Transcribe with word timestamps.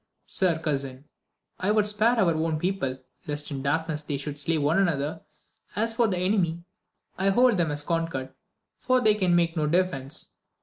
Sir 0.25 0.57
cousin, 0.57 1.05
I 1.59 1.69
would 1.69 1.87
spare 1.87 2.19
our 2.19 2.33
own 2.33 2.57
people, 2.57 2.97
lest 3.27 3.51
in 3.51 3.57
the 3.57 3.63
darkness 3.65 4.01
they 4.01 4.17
should 4.17 4.39
slay 4.39 4.57
one 4.57 4.79
another; 4.79 5.21
as 5.75 5.93
for 5.93 6.07
the 6.07 6.17
enemy, 6.17 6.63
I 7.19 7.29
hold 7.29 7.57
them 7.57 7.69
as 7.69 7.83
con 7.83 8.07
quered, 8.07 8.33
for 8.79 8.99
they 8.99 9.13
can 9.13 9.35
make 9.35 9.55
no 9.55 9.67
defence. 9.67 10.33